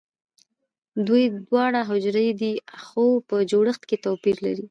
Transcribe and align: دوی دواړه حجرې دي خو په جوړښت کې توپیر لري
دوی 1.07 1.23
دواړه 1.47 1.79
حجرې 1.89 2.27
دي 2.41 2.53
خو 2.85 3.05
په 3.29 3.35
جوړښت 3.51 3.83
کې 3.89 3.97
توپیر 4.05 4.35
لري 4.45 4.59